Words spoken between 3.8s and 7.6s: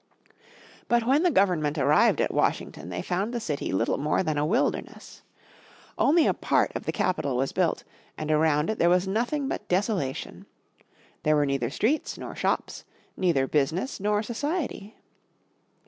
more than a wilderness. Only a part of the Capitol was